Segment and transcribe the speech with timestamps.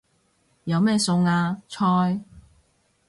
[0.63, 1.61] 有咩餸啊？
[1.69, 2.19] 菜